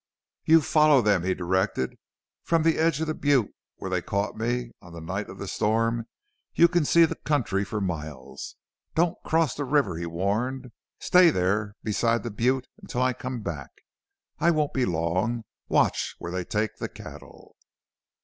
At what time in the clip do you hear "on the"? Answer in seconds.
4.81-4.99